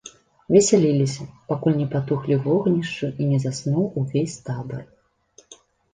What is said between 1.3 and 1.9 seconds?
пакуль не